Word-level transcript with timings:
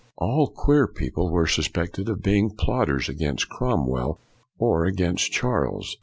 All 0.17 0.47
queer 0.47 0.87
people 0.87 1.29
were 1.29 1.45
suspected 1.45 2.09
of 2.09 2.23
being 2.23 2.49
plotters 2.57 3.07
against 3.07 3.49
Cromwell 3.49 4.19
or 4.57 4.83
against 4.83 5.31
Charles. 5.31 5.95